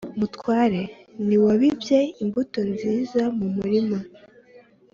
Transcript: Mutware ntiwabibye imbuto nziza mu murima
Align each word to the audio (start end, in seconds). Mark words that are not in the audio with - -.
Mutware 0.19 0.81
ntiwabibye 1.25 1.99
imbuto 2.23 2.59
nziza 2.71 3.21
mu 3.37 3.47
murima 3.55 3.99